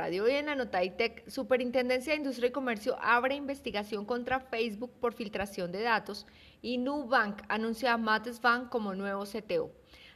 Radio 0.00 0.24
hoy 0.24 0.32
en 0.32 0.46
la 0.46 0.54
nota 0.54 0.82
ITEC, 0.82 1.28
Superintendencia 1.28 2.14
de 2.14 2.20
Industria 2.20 2.48
y 2.48 2.52
Comercio 2.52 2.96
abre 3.02 3.34
investigación 3.34 4.06
contra 4.06 4.40
Facebook 4.40 4.90
por 4.98 5.12
filtración 5.12 5.72
de 5.72 5.82
datos 5.82 6.26
y 6.62 6.78
Nubank 6.78 7.42
anuncia 7.50 7.92
a 7.92 7.98
Matt 7.98 8.28
Svan 8.28 8.70
como 8.70 8.94
nuevo 8.94 9.24
CTO. 9.26 9.70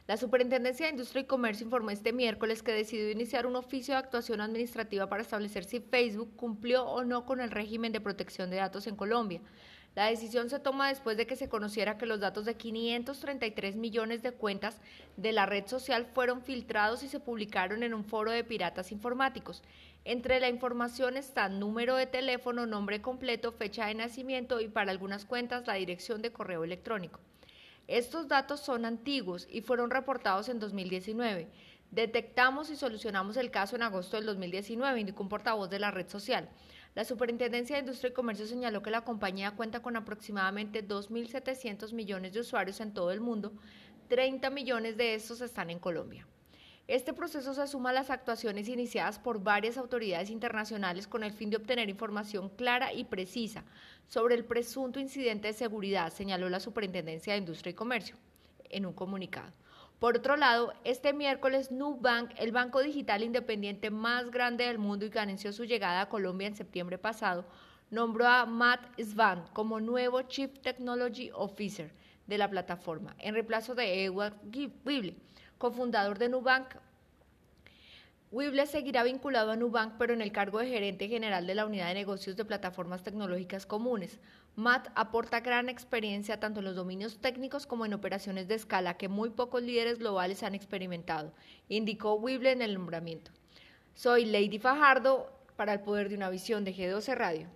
La 0.07 0.17
Superintendencia 0.17 0.87
de 0.87 0.93
Industria 0.93 1.21
y 1.21 1.25
Comercio 1.25 1.65
informó 1.65 1.91
este 1.91 2.13
miércoles 2.13 2.63
que 2.63 2.71
decidió 2.71 3.11
iniciar 3.11 3.45
un 3.45 3.55
oficio 3.55 3.93
de 3.93 3.99
actuación 3.99 4.41
administrativa 4.41 5.07
para 5.07 5.21
establecer 5.21 5.65
si 5.65 5.79
Facebook 5.79 6.35
cumplió 6.35 6.83
o 6.85 7.03
no 7.03 7.27
con 7.27 7.39
el 7.39 7.51
régimen 7.51 7.91
de 7.91 8.01
protección 8.01 8.49
de 8.49 8.55
datos 8.55 8.87
en 8.87 8.95
Colombia. 8.95 9.41
La 9.95 10.07
decisión 10.07 10.49
se 10.49 10.59
toma 10.59 10.89
después 10.89 11.15
de 11.15 11.25
que 11.25 11.37
se 11.37 11.47
conociera 11.47 11.97
que 11.97 12.05
los 12.05 12.19
datos 12.19 12.43
de 12.43 12.55
533 12.55 13.77
millones 13.77 14.21
de 14.21 14.33
cuentas 14.33 14.77
de 15.15 15.31
la 15.31 15.45
red 15.45 15.65
social 15.67 16.05
fueron 16.13 16.41
filtrados 16.41 17.01
y 17.01 17.07
se 17.07 17.21
publicaron 17.21 17.81
en 17.81 17.93
un 17.93 18.03
foro 18.03 18.31
de 18.31 18.43
piratas 18.43 18.91
informáticos. 18.91 19.63
Entre 20.03 20.41
la 20.41 20.49
información 20.49 21.15
están 21.15 21.59
número 21.59 21.95
de 21.95 22.07
teléfono, 22.07 22.65
nombre 22.65 23.01
completo, 23.01 23.53
fecha 23.53 23.85
de 23.85 23.95
nacimiento 23.95 24.59
y 24.59 24.67
para 24.67 24.91
algunas 24.91 25.23
cuentas 25.23 25.65
la 25.65 25.75
dirección 25.75 26.21
de 26.21 26.33
correo 26.33 26.65
electrónico. 26.65 27.21
Estos 27.87 28.27
datos 28.27 28.59
son 28.59 28.83
antiguos 28.83 29.47
y 29.49 29.61
fueron 29.61 29.91
reportados 29.91 30.49
en 30.49 30.59
2019. 30.59 31.47
Detectamos 31.91 32.69
y 32.69 32.75
solucionamos 32.75 33.37
el 33.37 33.49
caso 33.49 33.77
en 33.77 33.83
agosto 33.83 34.17
del 34.17 34.25
2019, 34.25 34.99
indicó 34.99 35.23
un 35.23 35.29
portavoz 35.29 35.69
de 35.69 35.79
la 35.79 35.91
red 35.91 36.09
social. 36.09 36.49
La 36.95 37.03
Superintendencia 37.03 37.75
de 37.75 37.81
Industria 37.81 38.11
y 38.11 38.13
Comercio 38.13 38.47
señaló 38.47 38.81
que 38.81 38.89
la 38.89 39.03
compañía 39.03 39.51
cuenta 39.51 39.81
con 39.81 39.97
aproximadamente 39.97 40.87
2.700 40.87 41.91
millones 41.91 42.31
de 42.31 42.39
usuarios 42.39 42.79
en 42.79 42.93
todo 42.93 43.11
el 43.11 43.19
mundo, 43.19 43.51
30 44.07 44.49
millones 44.49 44.95
de 44.95 45.13
estos 45.13 45.41
están 45.41 45.69
en 45.69 45.79
Colombia. 45.79 46.25
Este 46.87 47.11
proceso 47.11 47.53
se 47.53 47.67
suma 47.67 47.89
a 47.89 47.93
las 47.93 48.09
actuaciones 48.09 48.69
iniciadas 48.69 49.19
por 49.19 49.43
varias 49.43 49.77
autoridades 49.77 50.29
internacionales 50.29 51.05
con 51.05 51.25
el 51.25 51.33
fin 51.33 51.49
de 51.49 51.57
obtener 51.57 51.89
información 51.89 52.47
clara 52.47 52.93
y 52.93 53.03
precisa 53.03 53.65
sobre 54.07 54.35
el 54.35 54.45
presunto 54.45 54.97
incidente 55.01 55.49
de 55.49 55.53
seguridad, 55.53 56.13
señaló 56.13 56.47
la 56.47 56.61
Superintendencia 56.61 57.33
de 57.33 57.39
Industria 57.39 57.71
y 57.71 57.73
Comercio 57.73 58.15
en 58.69 58.85
un 58.85 58.93
comunicado. 58.93 59.51
Por 59.99 60.17
otro 60.17 60.35
lado, 60.35 60.73
este 60.83 61.13
miércoles 61.13 61.71
Nubank, 61.71 62.31
el 62.37 62.51
banco 62.51 62.81
digital 62.81 63.23
independiente 63.23 63.89
más 63.89 64.29
grande 64.29 64.65
del 64.65 64.77
mundo 64.77 65.05
y 65.05 65.09
que 65.09 65.19
anunció 65.19 65.53
su 65.53 65.63
llegada 65.63 66.01
a 66.01 66.09
Colombia 66.09 66.47
en 66.47 66.55
septiembre 66.55 66.97
pasado, 66.97 67.45
nombró 67.89 68.27
a 68.27 68.45
Matt 68.45 68.99
Svan 68.99 69.45
como 69.53 69.79
nuevo 69.79 70.21
Chief 70.23 70.51
Technology 70.59 71.31
Officer 71.33 71.93
de 72.27 72.37
la 72.37 72.49
plataforma, 72.49 73.15
en 73.19 73.35
reemplazo 73.35 73.73
de 73.73 74.03
Edward 74.03 74.35
Wible, 74.83 75.15
cofundador 75.57 76.19
de 76.19 76.27
Nubank. 76.27 76.75
Wible 78.35 78.65
seguirá 78.65 79.03
vinculado 79.03 79.51
a 79.51 79.55
Nubank, 79.55 79.93
pero 79.97 80.13
en 80.13 80.19
el 80.19 80.33
cargo 80.33 80.59
de 80.59 80.67
gerente 80.67 81.07
general 81.07 81.47
de 81.47 81.55
la 81.55 81.65
unidad 81.65 81.87
de 81.87 81.93
negocios 81.93 82.35
de 82.35 82.43
plataformas 82.43 83.01
tecnológicas 83.01 83.65
comunes. 83.65 84.19
Matt 84.57 84.89
aporta 84.93 85.39
gran 85.39 85.69
experiencia 85.69 86.37
tanto 86.37 86.59
en 86.59 86.65
los 86.65 86.75
dominios 86.75 87.21
técnicos 87.21 87.65
como 87.65 87.85
en 87.85 87.93
operaciones 87.93 88.49
de 88.49 88.55
escala 88.55 88.97
que 88.97 89.07
muy 89.07 89.29
pocos 89.29 89.63
líderes 89.63 89.99
globales 89.99 90.43
han 90.43 90.53
experimentado, 90.53 91.31
indicó 91.69 92.15
Wible 92.15 92.51
en 92.51 92.61
el 92.61 92.73
nombramiento. 92.73 93.31
Soy 93.93 94.25
Lady 94.25 94.59
Fajardo 94.59 95.31
para 95.55 95.71
el 95.71 95.79
poder 95.79 96.09
de 96.09 96.15
una 96.15 96.29
visión 96.29 96.65
de 96.65 96.75
G12 96.75 97.15
Radio. 97.15 97.47